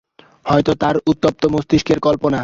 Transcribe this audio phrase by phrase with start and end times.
[0.45, 2.39] হয়তো তাঁর উত্তপ্ত মস্তিষ্কের কল্পনা।